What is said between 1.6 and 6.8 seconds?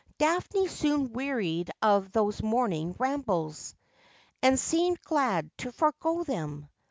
of these morning rambles, and seemed glad to forego them.